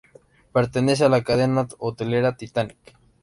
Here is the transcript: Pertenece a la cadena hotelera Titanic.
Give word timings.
Pertenece 0.51 1.05
a 1.05 1.09
la 1.09 1.21
cadena 1.21 1.67
hotelera 1.77 2.35
Titanic. 2.35 2.97